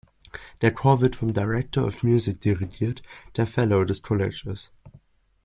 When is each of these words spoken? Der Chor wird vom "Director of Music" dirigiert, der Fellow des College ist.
Der 0.61 0.73
Chor 0.73 0.99
wird 0.99 1.15
vom 1.15 1.31
"Director 1.31 1.85
of 1.85 2.01
Music" 2.01 2.39
dirigiert, 2.41 3.03
der 3.37 3.45
Fellow 3.45 3.83
des 3.83 4.01
College 4.01 4.49
ist. 4.51 4.71